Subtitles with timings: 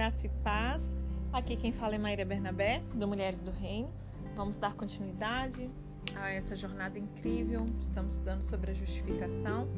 [0.00, 0.96] graça e paz.
[1.30, 3.92] Aqui quem fala é Maíra Bernabé, do Mulheres do Reino.
[4.34, 5.70] Vamos dar continuidade
[6.16, 7.66] a essa jornada incrível.
[7.82, 9.68] Estamos estudando sobre a justificação.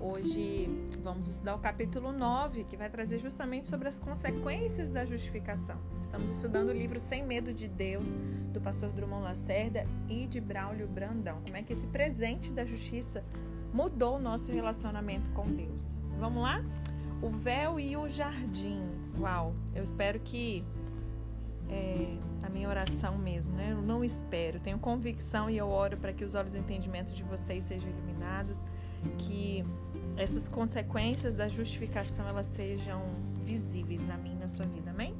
[0.00, 0.68] Hoje
[1.00, 5.78] vamos estudar o capítulo 9, que vai trazer justamente sobre as consequências da justificação.
[6.00, 8.16] Estamos estudando o livro Sem Medo de Deus,
[8.52, 11.40] do pastor Drummond Lacerda e de Braulio Brandão.
[11.40, 13.24] Como é que esse presente da justiça
[13.72, 15.96] mudou o nosso relacionamento com Deus.
[16.18, 16.64] Vamos lá?
[17.22, 19.01] O véu e o jardim.
[19.18, 20.64] Uau, eu espero que
[21.68, 23.72] é, a minha oração mesmo, né?
[23.72, 27.22] Eu não espero, tenho convicção e eu oro para que os olhos do entendimento de
[27.22, 28.58] vocês sejam iluminados,
[29.18, 29.64] que
[30.16, 33.02] essas consequências da justificação elas sejam
[33.44, 35.14] visíveis na minha na sua vida, amém?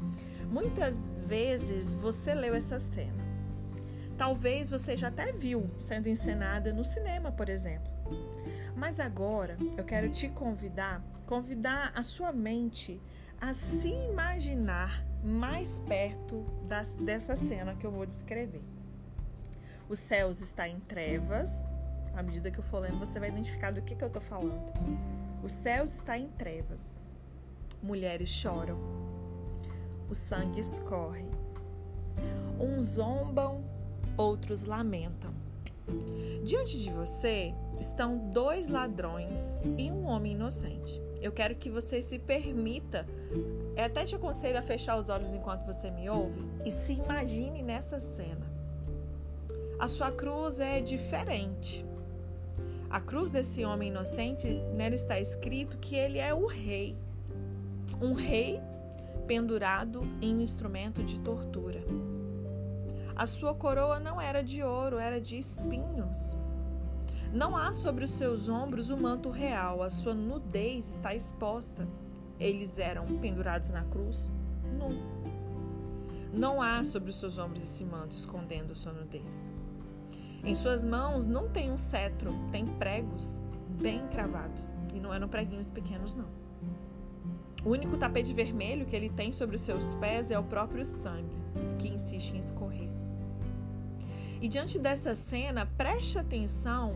[0.50, 3.22] Muitas vezes você leu essa cena.
[4.18, 7.90] Talvez você já até viu sendo encenada no cinema, por exemplo.
[8.76, 13.00] Mas agora eu quero te convidar, convidar a sua mente
[13.42, 18.62] a se imaginar mais perto das, dessa cena que eu vou descrever.
[19.88, 21.50] Os céus está em trevas.
[22.14, 24.72] À medida que eu for lendo, você vai identificar do que, que eu estou falando.
[25.42, 26.86] Os céus está em trevas.
[27.82, 28.78] Mulheres choram.
[30.08, 31.26] O sangue escorre.
[32.60, 33.64] Uns zombam,
[34.16, 35.34] outros lamentam.
[36.44, 41.02] Diante de você estão dois ladrões e um homem inocente.
[41.22, 43.06] Eu quero que você se permita,
[43.76, 47.62] eu até te aconselho a fechar os olhos enquanto você me ouve e se imagine
[47.62, 48.44] nessa cena.
[49.78, 51.86] A sua cruz é diferente.
[52.90, 56.96] A cruz desse homem inocente, nela está escrito que ele é o rei.
[58.00, 58.60] Um rei
[59.26, 61.84] pendurado em um instrumento de tortura.
[63.14, 66.36] A sua coroa não era de ouro, era de espinhos.
[67.32, 71.88] Não há sobre os seus ombros o manto real, a sua nudez está exposta.
[72.38, 74.30] Eles eram pendurados na cruz
[74.78, 74.90] nu.
[76.30, 79.50] Não há sobre os seus ombros esse manto escondendo sua nudez.
[80.44, 83.40] Em suas mãos não tem um cetro, tem pregos
[83.80, 84.76] bem cravados.
[84.92, 86.28] E não eram preguinhos pequenos, não.
[87.64, 91.34] O único tapete vermelho que ele tem sobre os seus pés é o próprio sangue,
[91.78, 92.90] que insiste em escorrer.
[94.40, 96.94] E diante dessa cena, preste atenção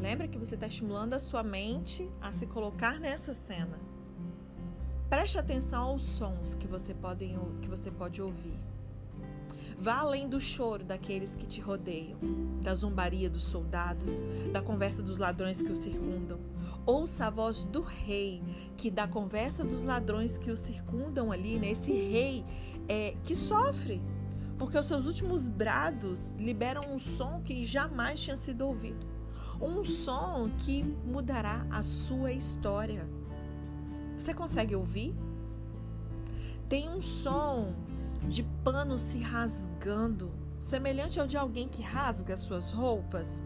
[0.00, 3.78] Lembra que você está estimulando a sua mente a se colocar nessa cena.
[5.12, 8.58] Preste atenção aos sons que você pode, que você pode ouvir.
[9.78, 12.18] Vá além do choro daqueles que te rodeiam,
[12.62, 16.40] da zombaria dos soldados, da conversa dos ladrões que o circundam.
[16.86, 18.42] Ouça a voz do rei,
[18.76, 21.74] que da conversa dos ladrões que o circundam ali, né?
[21.86, 22.44] rei
[22.88, 24.00] é, que sofre,
[24.58, 29.11] porque os seus últimos brados liberam um som que jamais tinha sido ouvido
[29.62, 33.08] um som que mudará a sua história.
[34.18, 35.14] Você consegue ouvir?
[36.68, 37.72] Tem um som
[38.28, 43.40] de pano se rasgando, semelhante ao de alguém que rasga suas roupas.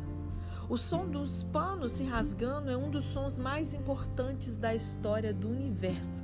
[0.68, 5.48] O som dos panos se rasgando é um dos sons mais importantes da história do
[5.48, 6.22] universo.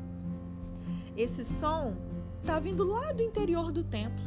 [1.17, 1.95] Esse som
[2.41, 4.25] está vindo lá do interior do templo,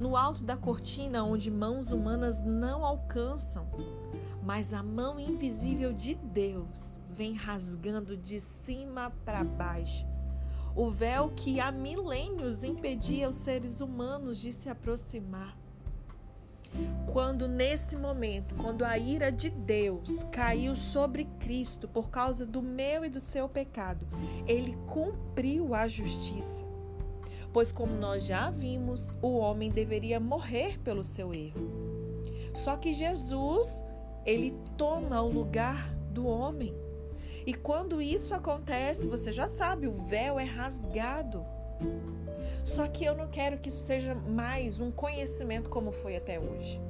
[0.00, 3.66] no alto da cortina onde mãos humanas não alcançam
[4.44, 10.06] mas a mão invisível de Deus vem rasgando de cima para baixo.
[10.76, 15.56] O véu que há milênios impedia os seres humanos de se aproximar.
[17.12, 23.04] Quando nesse momento, quando a ira de Deus caiu sobre Cristo por causa do meu
[23.04, 24.06] e do seu pecado,
[24.46, 26.64] ele cumpriu a justiça.
[27.52, 31.70] Pois, como nós já vimos, o homem deveria morrer pelo seu erro.
[32.52, 33.84] Só que Jesus
[34.24, 36.74] ele toma o lugar do homem.
[37.46, 41.44] E quando isso acontece, você já sabe, o véu é rasgado.
[42.64, 46.80] Só que eu não quero que isso seja mais um conhecimento como foi até hoje.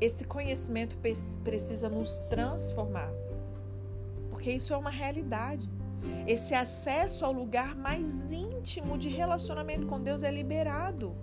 [0.00, 0.98] Esse conhecimento
[1.42, 3.10] precisa nos transformar,
[4.28, 5.70] porque isso é uma realidade.
[6.26, 11.16] Esse acesso ao lugar mais íntimo de relacionamento com Deus é liberado.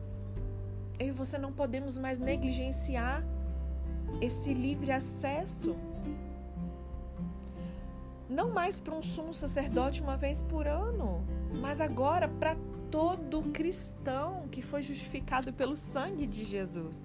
[0.98, 3.24] Eu e você não podemos mais negligenciar
[4.20, 5.76] esse livre acesso.
[8.30, 11.24] Não mais para um sumo sacerdote uma vez por ano,
[11.62, 12.56] mas agora para
[12.90, 17.00] todo cristão que foi justificado pelo sangue de Jesus.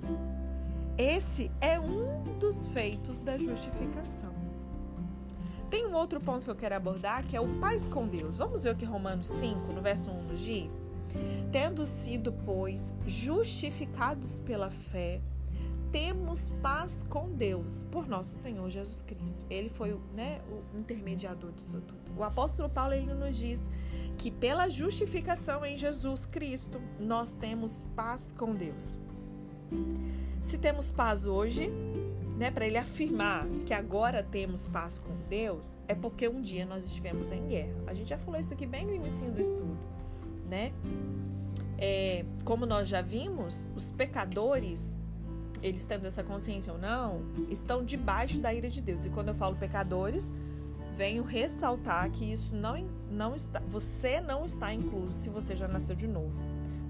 [0.99, 4.35] Esse é um dos feitos da justificação.
[5.69, 8.37] Tem um outro ponto que eu quero abordar, que é o paz com Deus.
[8.37, 10.87] Vamos ver o que Romanos 5, no verso 1 nos diz?
[11.50, 15.20] Tendo sido, pois, justificados pela fé,
[15.96, 19.40] temos paz com Deus por nosso Senhor Jesus Cristo.
[19.48, 22.12] Ele foi né, o intermediador disso tudo.
[22.14, 23.62] O apóstolo Paulo ele nos diz
[24.19, 28.98] que pela justificação em Jesus Cristo nós temos paz com Deus.
[30.38, 31.72] Se temos paz hoje,
[32.37, 36.84] né, para ele afirmar que agora temos paz com Deus, é porque um dia nós
[36.84, 37.84] estivemos em guerra.
[37.87, 39.78] A gente já falou isso aqui bem no início do estudo,
[40.46, 40.75] né?
[41.78, 44.98] É, como nós já vimos, os pecadores,
[45.62, 49.06] eles tendo essa consciência ou não, estão debaixo da ira de Deus.
[49.06, 50.32] E quando eu falo pecadores,
[50.97, 55.94] venho ressaltar que isso não, não está, você não está incluso se você já nasceu
[55.94, 56.41] de novo.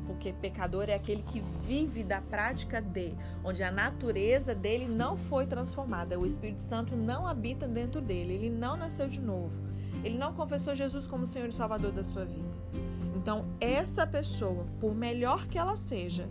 [0.07, 3.13] Porque pecador é aquele que vive da prática de,
[3.45, 8.51] onde a natureza dele não foi transformada, o Espírito Santo não habita dentro dele, ele
[8.51, 9.61] não nasceu de novo.
[10.05, 12.49] Ele não confessou Jesus como Senhor e Salvador da sua vida.
[13.17, 16.29] Então, essa pessoa, por melhor que ela seja,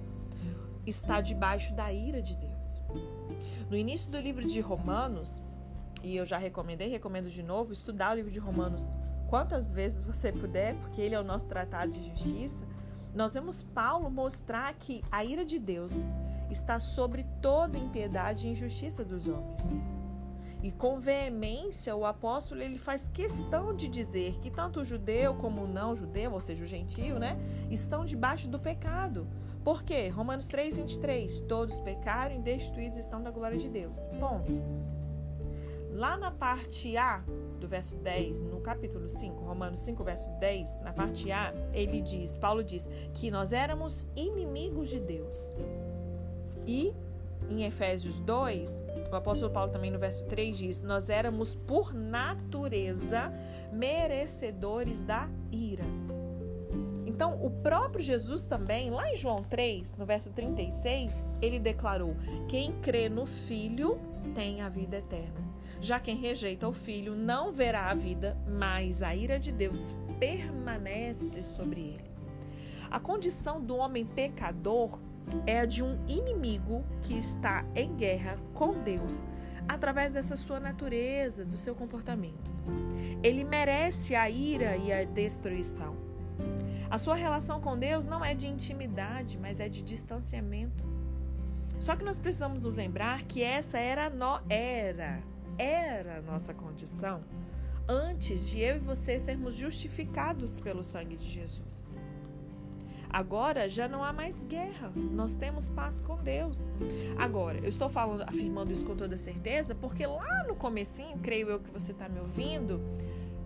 [0.86, 2.82] está debaixo da ira de Deus.
[3.70, 5.42] No início do livro de Romanos,
[6.04, 8.96] e eu já recomendei, recomendo de novo, estudar o livro de Romanos
[9.28, 12.64] quantas vezes você puder, porque ele é o nosso tratado de justiça.
[13.14, 16.08] Nós vemos Paulo mostrar que a ira de Deus
[16.50, 19.70] está sobre toda impiedade e injustiça dos homens.
[20.64, 25.64] E com veemência o apóstolo ele faz questão de dizer que tanto o judeu como
[25.64, 27.38] o não judeu, ou seja, o gentio, né,
[27.70, 29.28] estão debaixo do pecado.
[29.64, 30.10] Por quê?
[30.10, 33.98] Romanos 3:23, todos pecaram e destituídos estão da glória de Deus.
[34.20, 34.62] Ponto.
[35.92, 37.24] Lá na parte A
[37.60, 42.36] do verso 10, no capítulo 5, Romanos 5, verso 10, na parte A, ele diz,
[42.36, 45.56] Paulo diz que nós éramos inimigos de Deus.
[46.68, 46.94] E
[47.50, 48.78] em Efésios 2,
[49.16, 53.32] o apóstolo Paulo também no verso 3 diz: Nós éramos por natureza
[53.72, 55.86] merecedores da ira.
[57.06, 62.16] Então, o próprio Jesus também, lá em João 3, no verso 36, ele declarou:
[62.50, 63.98] Quem crê no Filho
[64.34, 65.46] tem a vida eterna.
[65.80, 71.44] Já quem rejeita o filho não verá a vida, mas a ira de Deus permanece
[71.44, 72.12] sobre ele.
[72.90, 75.00] A condição do homem pecador
[75.46, 79.26] é a de um inimigo que está em guerra com Deus
[79.68, 82.52] através dessa sua natureza, do seu comportamento.
[83.24, 85.96] Ele merece a ira e a destruição.
[86.90, 90.86] A sua relação com Deus não é de intimidade, mas é de distanciamento.
[91.80, 95.22] Só que nós precisamos nos lembrar que essa era no era
[95.58, 97.24] era a nossa condição
[97.88, 101.88] antes de eu e você sermos justificados pelo sangue de Jesus.
[103.10, 106.68] Agora já não há mais guerra, nós temos paz com Deus.
[107.18, 111.60] Agora, eu estou falando, afirmando isso com toda certeza, porque lá no comecinho, creio eu
[111.60, 112.82] que você está me ouvindo,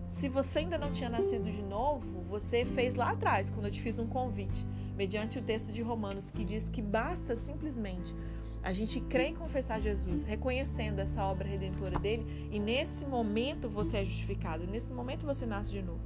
[0.06, 3.80] se você ainda não tinha nascido de novo, você fez lá atrás, quando eu te
[3.80, 4.66] fiz um convite,
[4.96, 8.14] mediante o texto de Romanos, que diz que basta simplesmente
[8.62, 13.98] a gente crer e confessar Jesus, reconhecendo essa obra redentora dele, e nesse momento você
[13.98, 16.00] é justificado, nesse momento você nasce de novo.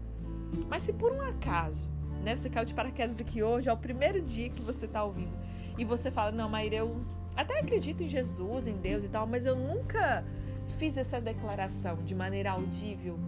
[0.68, 1.88] Mas se por um acaso,
[2.24, 5.36] né, você caiu de paraquedas aqui hoje, é o primeiro dia que você está ouvindo,
[5.76, 7.04] e você fala: Não, Maíra, eu
[7.36, 10.24] até acredito em Jesus, em Deus e tal, mas eu nunca
[10.78, 13.18] fiz essa declaração de maneira audível,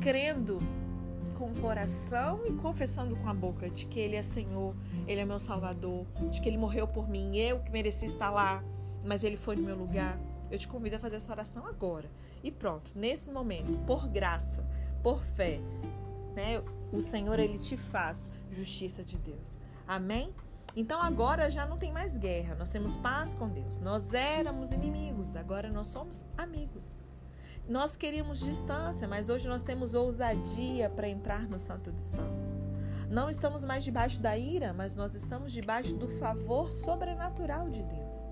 [0.00, 0.58] crendo
[1.38, 4.74] com o coração e confessando com a boca de que Ele é Senhor,
[5.06, 8.62] Ele é meu Salvador, de que Ele morreu por mim, eu que mereci estar lá,
[9.04, 10.18] mas Ele foi no meu lugar.
[10.50, 12.10] Eu te convido a fazer essa oração agora.
[12.42, 14.64] E pronto, nesse momento, por graça,
[15.02, 15.60] por fé,
[16.34, 16.62] né,
[16.92, 19.58] o Senhor Ele te faz justiça de Deus.
[19.86, 20.34] Amém?
[20.74, 23.78] Então agora já não tem mais guerra, nós temos paz com Deus.
[23.78, 26.96] Nós éramos inimigos, agora nós somos amigos.
[27.68, 32.52] Nós queríamos distância, mas hoje nós temos ousadia para entrar no Santo dos Santos.
[33.08, 38.28] Não estamos mais debaixo da ira, mas nós estamos debaixo do favor sobrenatural de Deus.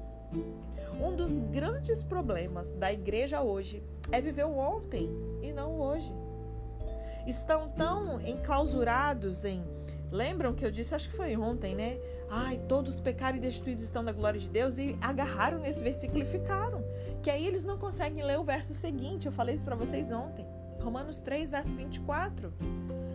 [1.01, 5.11] Um dos grandes problemas da igreja hoje é viver o ontem
[5.43, 6.13] e não o hoje.
[7.31, 9.63] Estão tão enclausurados em
[10.11, 11.97] Lembram que eu disse, acho que foi ontem, né?
[12.29, 16.25] Ai, todos pecaram e destruídos estão da glória de Deus e agarraram nesse versículo e
[16.25, 16.85] ficaram.
[17.23, 19.27] Que aí eles não conseguem ler o verso seguinte.
[19.27, 20.45] Eu falei isso para vocês ontem.
[20.83, 22.53] Romanos 3, verso 24.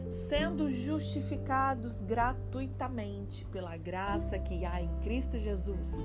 [0.09, 5.97] Sendo justificados gratuitamente pela graça que há em Cristo Jesus.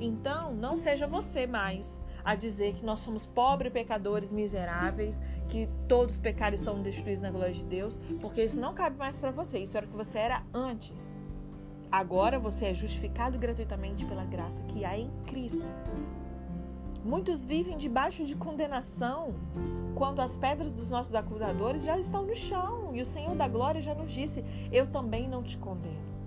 [0.00, 6.16] Então, não seja você mais a dizer que nós somos pobres, pecadores, miseráveis, que todos
[6.16, 9.60] os pecados estão destruídos na glória de Deus, porque isso não cabe mais para você.
[9.60, 11.14] Isso era o que você era antes.
[11.90, 15.64] Agora você é justificado gratuitamente pela graça que há em Cristo.
[17.02, 19.34] Muitos vivem debaixo de condenação
[19.94, 23.80] quando as pedras dos nossos acusadores já estão no chão e o Senhor da glória
[23.80, 26.17] já nos disse: Eu também não te condeno.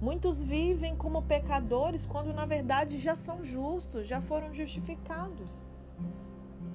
[0.00, 5.62] Muitos vivem como pecadores quando na verdade já são justos, já foram justificados.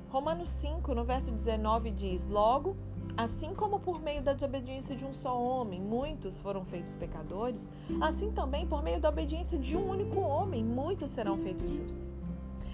[0.09, 2.75] Romanos 5, no verso 19, diz: Logo,
[3.15, 7.69] Assim como por meio da desobediência de um só homem, muitos foram feitos pecadores,
[8.01, 12.15] assim também por meio da obediência de um único homem, muitos serão feitos justos.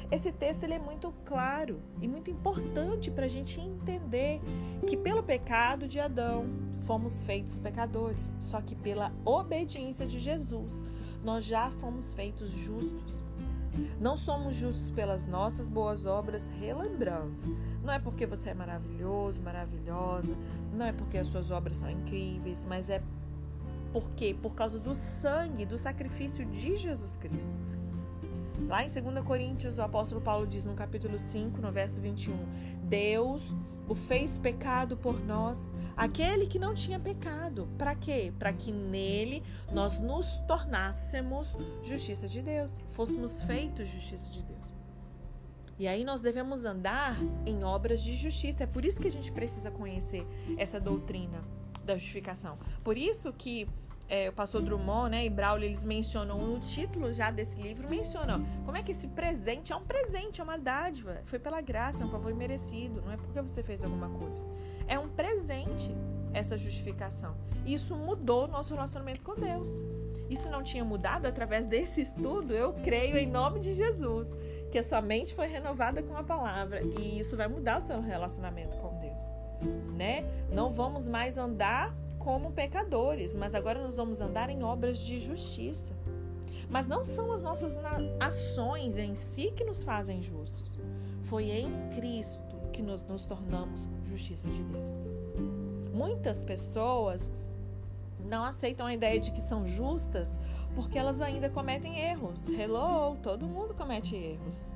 [0.09, 4.41] Esse texto ele é muito claro e muito importante para a gente entender
[4.87, 6.45] que pelo pecado de Adão
[6.89, 10.83] fomos feitos pecadores, só que pela obediência de Jesus
[11.23, 13.23] nós já fomos feitos justos.
[14.01, 17.55] Não somos justos pelas nossas boas obras, relembrando.
[17.83, 20.35] Não é porque você é maravilhoso, maravilhosa,
[20.73, 23.03] não é porque as suas obras são incríveis, mas é
[23.93, 27.53] porque por causa do sangue, do sacrifício de Jesus Cristo.
[28.67, 32.35] Lá em 2 Coríntios, o apóstolo Paulo diz no capítulo 5, no verso 21,
[32.83, 33.55] Deus
[33.87, 37.67] o fez pecado por nós, aquele que não tinha pecado.
[37.77, 38.31] Para quê?
[38.37, 39.41] Para que nele
[39.73, 44.73] nós nos tornássemos justiça de Deus, fôssemos feitos justiça de Deus.
[45.79, 48.65] E aí nós devemos andar em obras de justiça.
[48.65, 51.41] É por isso que a gente precisa conhecer essa doutrina
[51.83, 52.57] da justificação.
[52.83, 53.67] Por isso que
[54.09, 58.43] é, o pastor Drummond né, e Braulio, eles mencionam no título já desse livro, mencionam
[58.65, 61.21] como é que esse presente é um presente, é uma dádiva.
[61.25, 64.45] Foi pela graça, é um favor merecido, não é porque você fez alguma coisa.
[64.87, 65.95] É um presente
[66.33, 67.35] essa justificação.
[67.65, 69.75] E isso mudou o nosso relacionamento com Deus.
[70.29, 74.37] E se não tinha mudado através desse estudo, eu creio em nome de Jesus
[74.71, 77.99] que a sua mente foi renovada com a palavra e isso vai mudar o seu
[77.99, 79.23] relacionamento com Deus,
[79.95, 80.23] né?
[80.51, 85.93] Não vamos mais andar como pecadores, mas agora nós vamos andar em obras de justiça.
[86.69, 87.79] Mas não são as nossas
[88.19, 90.77] ações em si que nos fazem justos.
[91.23, 94.99] Foi em Cristo que nós nos tornamos justiça de Deus.
[95.91, 97.31] Muitas pessoas
[98.29, 100.39] não aceitam a ideia de que são justas
[100.75, 102.47] porque elas ainda cometem erros.
[102.47, 104.67] Hello, todo mundo comete erros,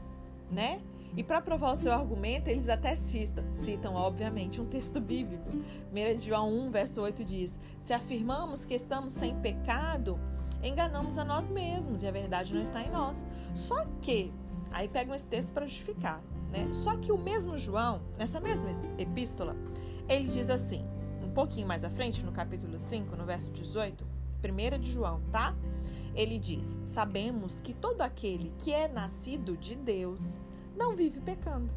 [0.50, 0.82] né?
[1.15, 5.48] E para provar o seu argumento, eles até citam, citam, obviamente, um texto bíblico.
[5.50, 10.20] 1 João 1, verso 8 diz: Se afirmamos que estamos sem pecado,
[10.63, 13.27] enganamos a nós mesmos e a verdade não está em nós.
[13.53, 14.34] Só que,
[14.72, 16.67] aí pegam esse texto para justificar, né?
[16.74, 19.55] Só que o mesmo João, nessa mesma epístola,
[20.10, 20.84] ele diz assim,
[21.24, 24.03] um pouquinho mais à frente, no capítulo 5, no verso 18,
[24.43, 25.55] 1 de João, tá?
[26.15, 30.39] Ele diz: Sabemos que todo aquele que é nascido de Deus
[30.75, 31.74] não vive pecando.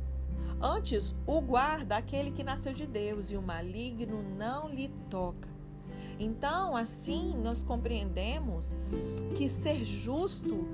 [0.61, 5.49] Antes, o guarda aquele que nasceu de Deus e o maligno não lhe toca.
[6.19, 8.75] Então, assim, nós compreendemos
[9.37, 10.67] que ser justo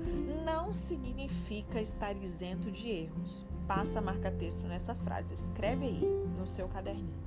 [0.45, 3.45] não significa estar isento de erros.
[3.67, 6.03] Passa a marca-texto nessa frase, escreve aí
[6.37, 7.21] no seu caderninho.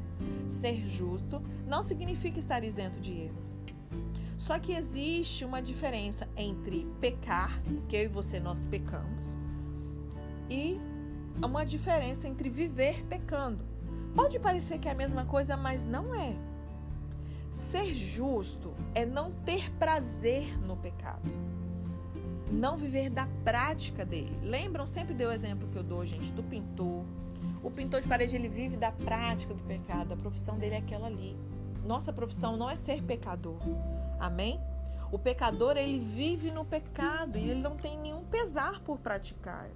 [0.48, 3.60] Ser justo não significa estar isento de erros.
[4.36, 9.38] Só que existe uma diferença entre pecar, que eu e você nós pecamos,
[10.50, 10.80] e
[11.42, 13.64] uma diferença entre viver pecando.
[14.14, 16.34] Pode parecer que é a mesma coisa, mas não é.
[17.52, 21.30] Ser justo é não ter prazer no pecado.
[22.50, 24.38] Não viver da prática dele.
[24.42, 24.86] Lembram?
[24.86, 27.04] Sempre deu o exemplo que eu dou, gente, do pintor.
[27.62, 30.14] O pintor de parede, ele vive da prática do pecado.
[30.14, 31.36] A profissão dele é aquela ali.
[31.84, 33.58] Nossa profissão não é ser pecador.
[34.18, 34.60] Amém?
[35.10, 39.68] O pecador, ele vive no pecado e ele não tem nenhum pesar por praticar.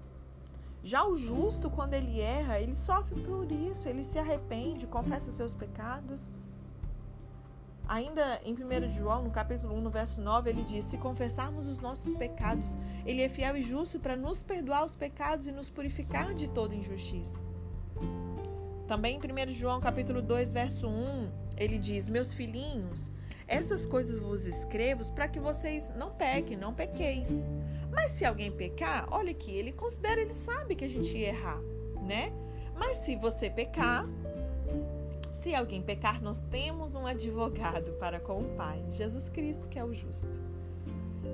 [0.82, 5.54] Já o justo, quando ele erra, ele sofre por isso, ele se arrepende, confessa seus
[5.54, 6.32] pecados.
[7.86, 11.78] Ainda em 1 João, no capítulo 1, no verso 9, ele diz: Se confessarmos os
[11.78, 16.32] nossos pecados, ele é fiel e justo para nos perdoar os pecados e nos purificar
[16.32, 17.38] de toda injustiça.
[18.86, 23.10] Também em 1 João, capítulo 2, verso 1, ele diz: Meus filhinhos,
[23.50, 27.46] essas coisas vos escrevo para que vocês não pequem, não pequeis.
[27.90, 31.60] Mas se alguém pecar, olha aqui, ele considera, ele sabe que a gente ia errar,
[32.00, 32.32] né?
[32.76, 34.06] Mas se você pecar,
[35.32, 39.84] se alguém pecar, nós temos um advogado para com o Pai, Jesus Cristo, que é
[39.84, 40.40] o justo.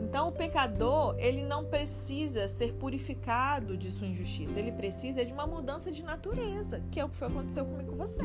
[0.03, 5.47] Então, o pecador, ele não precisa ser purificado de sua injustiça, ele precisa de uma
[5.47, 8.25] mudança de natureza, que é o que foi aconteceu comigo com você.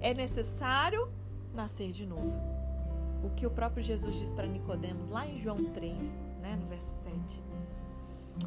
[0.00, 1.10] É necessário
[1.54, 2.32] nascer de novo.
[3.22, 7.02] O que o próprio Jesus diz para Nicodemos lá em João 3, né, no verso
[7.02, 7.42] 7.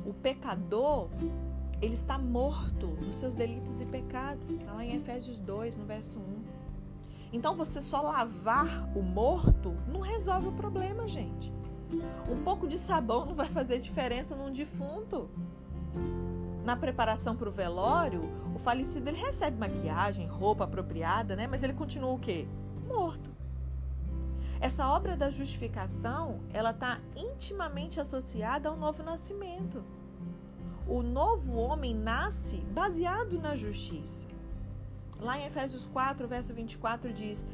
[0.05, 1.09] O pecador,
[1.81, 4.57] ele está morto nos seus delitos e pecados.
[4.57, 6.23] Está lá em Efésios 2, no verso 1.
[7.33, 11.51] Então, você só lavar o morto não resolve o problema, gente.
[12.29, 15.29] Um pouco de sabão não vai fazer diferença num defunto.
[16.63, 18.21] Na preparação para o velório,
[18.53, 21.47] o falecido ele recebe maquiagem, roupa apropriada, né?
[21.47, 22.47] Mas ele continua o quê?
[22.88, 23.32] Morto.
[24.60, 29.84] Essa obra da justificação, ela está intimamente associada ao novo nascimento.
[30.88, 34.25] O novo homem nasce baseado na justiça.
[35.20, 37.46] Lá em Efésios 4, verso 24 diz: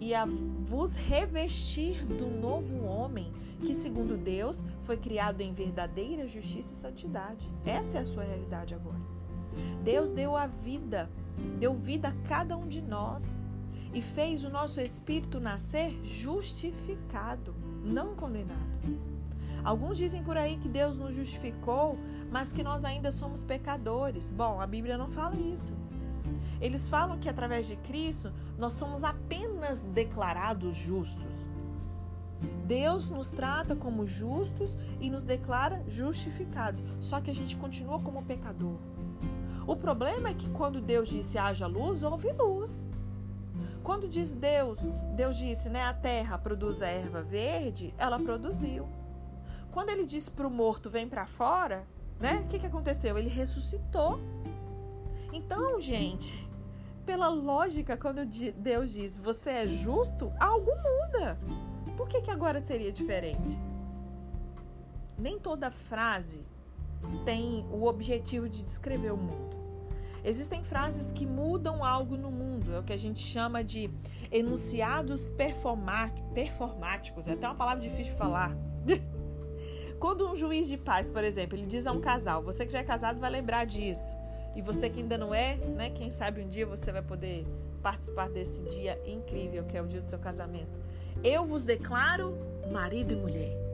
[0.00, 6.72] "E a vos revestir do novo homem, que segundo Deus foi criado em verdadeira justiça
[6.72, 7.52] e santidade".
[7.64, 9.02] Essa é a sua realidade agora.
[9.84, 11.10] Deus deu a vida,
[11.58, 13.40] deu vida a cada um de nós
[13.92, 17.54] e fez o nosso espírito nascer justificado,
[17.84, 18.68] não condenado.
[19.64, 21.98] Alguns dizem por aí que Deus nos justificou,
[22.30, 24.30] mas que nós ainda somos pecadores.
[24.30, 25.72] Bom, a Bíblia não fala isso.
[26.60, 31.48] Eles falam que através de Cristo nós somos apenas declarados justos.
[32.64, 36.84] Deus nos trata como justos e nos declara justificados.
[37.00, 38.78] Só que a gente continua como pecador.
[39.66, 42.88] O problema é que quando Deus disse haja luz, houve luz.
[43.88, 44.80] Quando diz Deus,
[45.16, 48.86] Deus disse, né, a terra produz erva verde, ela produziu.
[49.72, 51.88] Quando ele disse para o morto vem para fora,
[52.20, 52.42] né?
[52.44, 53.16] O que, que aconteceu?
[53.16, 54.20] Ele ressuscitou.
[55.32, 56.50] Então, gente,
[57.06, 61.40] pela lógica, quando Deus diz você é justo, algo muda.
[61.96, 63.58] Por que, que agora seria diferente?
[65.16, 66.44] Nem toda frase
[67.24, 69.57] tem o objetivo de descrever o mundo.
[70.28, 73.90] Existem frases que mudam algo no mundo, é o que a gente chama de
[74.30, 77.26] enunciados performáticos.
[77.26, 78.54] É até uma palavra difícil de falar.
[79.98, 82.80] Quando um juiz de paz, por exemplo, ele diz a um casal, você que já
[82.80, 84.18] é casado vai lembrar disso.
[84.54, 85.88] E você que ainda não é, né?
[85.88, 87.46] Quem sabe um dia você vai poder
[87.82, 90.78] participar desse dia incrível que é o dia do seu casamento.
[91.24, 92.36] Eu vos declaro
[92.70, 93.67] marido e mulher.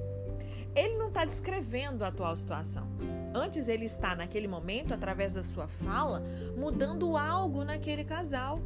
[0.74, 2.88] Ele não está descrevendo a atual situação.
[3.32, 6.22] Antes ele está naquele momento, através da sua fala,
[6.56, 8.60] mudando algo naquele casal.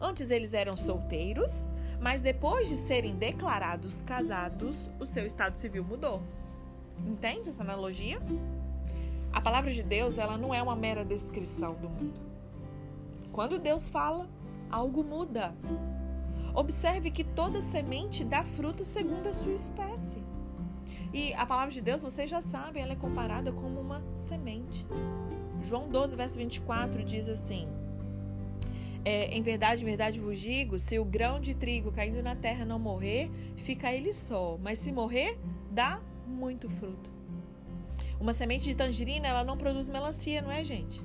[0.00, 1.68] Antes eles eram solteiros,
[2.00, 6.22] mas depois de serem declarados casados, o seu estado civil mudou.
[7.06, 8.20] Entende essa analogia?
[9.32, 12.20] A palavra de Deus, ela não é uma mera descrição do mundo.
[13.32, 14.28] Quando Deus fala,
[14.70, 15.54] algo muda.
[16.54, 20.29] Observe que toda semente dá fruto segundo a sua espécie.
[21.12, 24.86] E a palavra de Deus, vocês já sabem, ela é comparada como uma semente.
[25.62, 27.68] João 12, verso 24 diz assim:
[29.04, 32.64] é, Em verdade, em verdade vos digo: se o grão de trigo caindo na terra
[32.64, 35.36] não morrer, fica ele só, mas se morrer,
[35.70, 37.10] dá muito fruto.
[38.20, 41.04] Uma semente de tangerina, ela não produz melancia, não é, gente?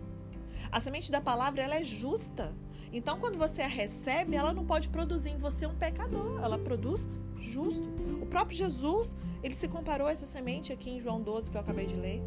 [0.71, 2.53] A semente da palavra, ela é justa.
[2.91, 7.09] Então, quando você a recebe, ela não pode produzir em você um pecador, ela produz
[7.45, 7.84] justo.
[8.21, 11.62] O próprio Jesus, ele se comparou a essa semente aqui em João 12, que eu
[11.62, 12.21] acabei de ler.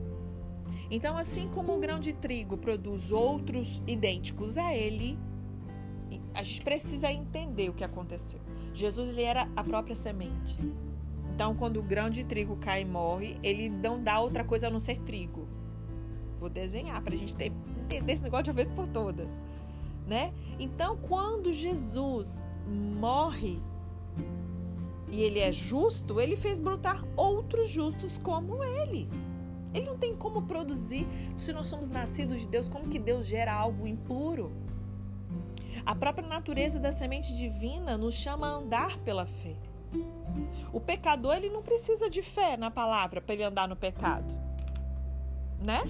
[0.91, 5.19] Então, assim como o grão de trigo produz outros idênticos a ele,
[6.35, 8.41] a gente precisa entender o que aconteceu.
[8.73, 10.59] Jesus ele era a própria semente.
[11.35, 14.71] Então, quando o grão de trigo cai e morre, ele não dá outra coisa a
[14.71, 15.47] não ser trigo.
[16.41, 17.53] Vou desenhar para a gente ter,
[17.85, 19.33] entender esse negócio de uma vez por todas.
[20.07, 20.33] Né?
[20.59, 23.61] Então, quando Jesus morre
[25.11, 29.09] e ele é justo, ele fez brotar outros justos como ele.
[29.75, 33.55] Ele não tem como produzir se nós somos nascidos de Deus, como que Deus gera
[33.55, 34.53] algo impuro?
[35.85, 39.57] A própria natureza da semente divina nos chama a andar pela fé.
[40.73, 44.35] O pecador ele não precisa de fé na palavra para ele andar no pecado,
[45.65, 45.83] né?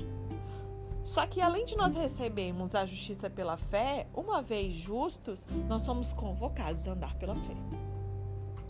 [1.03, 6.13] Só que além de nós recebermos a justiça pela fé, uma vez justos, nós somos
[6.13, 7.57] convocados a andar pela fé.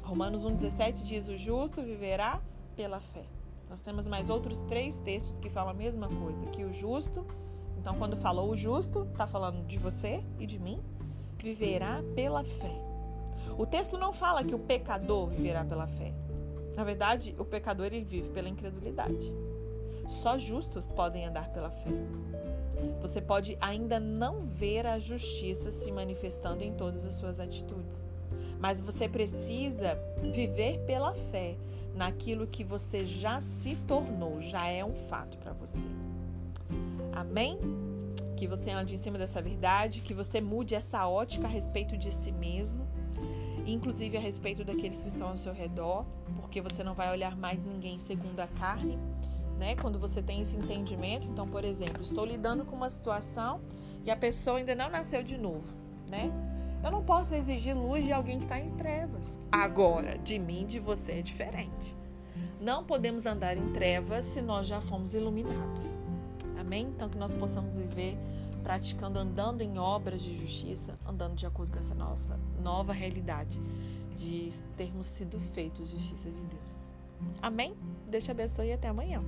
[0.09, 2.41] Romanos 1,17 diz: O justo viverá
[2.75, 3.27] pela fé.
[3.69, 7.27] Nós temos mais outros três textos que falam a mesma coisa: que o justo,
[7.79, 10.81] então quando falou o justo, está falando de você e de mim,
[11.37, 12.75] viverá pela fé.
[13.59, 16.15] O texto não fala que o pecador viverá pela fé.
[16.75, 19.35] Na verdade, o pecador ele vive pela incredulidade.
[20.09, 21.91] Só justos podem andar pela fé.
[23.03, 28.09] Você pode ainda não ver a justiça se manifestando em todas as suas atitudes,
[28.61, 31.57] mas você precisa viver pela fé
[31.95, 35.87] naquilo que você já se tornou, já é um fato para você.
[37.13, 37.59] Amém?
[38.37, 42.13] Que você ande em cima dessa verdade, que você mude essa ótica a respeito de
[42.13, 42.87] si mesmo
[43.73, 46.05] inclusive a respeito daqueles que estão ao seu redor,
[46.37, 48.99] porque você não vai olhar mais ninguém segundo a carne,
[49.59, 49.77] né?
[49.77, 53.61] Quando você tem esse entendimento, então, por exemplo, estou lidando com uma situação
[54.05, 55.77] e a pessoa ainda não nasceu de novo,
[56.11, 56.31] né?
[56.83, 59.39] Eu não posso exigir luz de alguém que está em trevas.
[59.51, 61.97] Agora, de mim, de você é diferente.
[62.61, 65.99] Não podemos andar em trevas se nós já fomos iluminados.
[66.59, 66.89] Amém?
[66.95, 68.17] Então, que nós possamos viver
[68.63, 73.61] praticando, andando em obras de justiça, andando de acordo com essa nossa nova realidade
[74.15, 76.91] de termos sido feitos justiça de Deus.
[77.41, 77.75] Amém?
[78.09, 79.23] Deus te abençoe e até amanhã.